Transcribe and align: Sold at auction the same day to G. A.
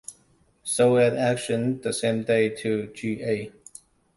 Sold 0.63 0.97
at 0.97 1.15
auction 1.31 1.79
the 1.81 1.93
same 1.93 2.23
day 2.23 2.49
to 2.49 2.87
G. 2.87 3.21
A. 3.21 3.51